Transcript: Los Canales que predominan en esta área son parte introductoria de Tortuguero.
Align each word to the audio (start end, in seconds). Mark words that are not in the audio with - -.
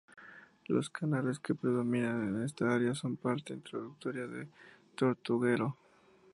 Los 0.65 0.89
Canales 0.89 1.37
que 1.37 1.53
predominan 1.53 2.27
en 2.27 2.41
esta 2.43 2.73
área 2.73 2.95
son 2.95 3.17
parte 3.17 3.53
introductoria 3.53 4.25
de 4.25 4.47
Tortuguero. 4.95 5.77